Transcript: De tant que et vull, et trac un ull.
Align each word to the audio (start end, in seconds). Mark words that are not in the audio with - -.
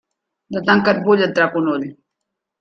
De 0.57 0.63
tant 0.69 0.81
que 0.87 0.95
et 0.95 1.03
vull, 1.09 1.23
et 1.27 1.37
trac 1.41 1.61
un 1.63 1.71
ull. 1.77 1.87